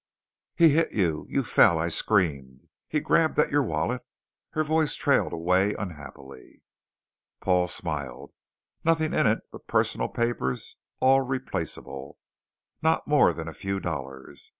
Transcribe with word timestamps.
He 0.55 0.69
hit 0.69 0.93
you. 0.93 1.27
You 1.29 1.43
fell. 1.43 1.77
I 1.77 1.89
screamed. 1.89 2.69
He 2.87 2.99
grabbed 3.01 3.37
at 3.37 3.51
your 3.51 3.61
wallet" 3.61 4.01
Her 4.55 4.63
voice 4.63 4.95
trailed 4.95 5.31
away 5.31 5.75
unhappily. 5.75 6.63
Paul 7.39 7.67
smiled. 7.67 8.33
"Nothing 8.83 9.13
in 9.13 9.27
it 9.27 9.41
but 9.51 9.67
personal 9.67 10.09
papers 10.09 10.75
all 11.01 11.21
replaceable. 11.21 12.17
Not 12.81 13.07
more 13.07 13.31
than 13.31 13.47
a 13.47 13.53
few 13.53 13.79
dollars. 13.79 14.49